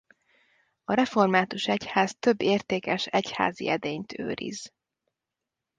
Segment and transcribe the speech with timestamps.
[0.83, 4.71] A református egyház több értékes egyházi edényt őriz.